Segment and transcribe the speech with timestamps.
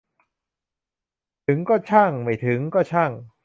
[1.47, 3.11] ถึงก็ช่างไม่ถึงก็ช่าง